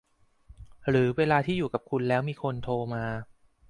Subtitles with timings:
[0.89, 3.05] หรือเวลาที่อยู่กับคุณแล้วมีคนโทร มา